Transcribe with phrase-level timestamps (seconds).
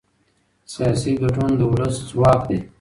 [0.73, 2.59] سیاسي ګډون د ولس ځواک دی